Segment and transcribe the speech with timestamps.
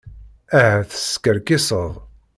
[0.59, 1.91] Ahat teskerkiseḍ.